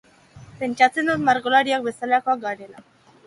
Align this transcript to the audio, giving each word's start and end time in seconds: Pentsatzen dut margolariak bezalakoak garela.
Pentsatzen 0.61 1.11
dut 1.11 1.21
margolariak 1.27 1.85
bezalakoak 1.89 2.41
garela. 2.49 2.83